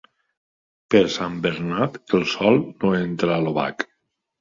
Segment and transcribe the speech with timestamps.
[0.95, 3.91] Per Sant Bernat, el sol no entra a l'obac.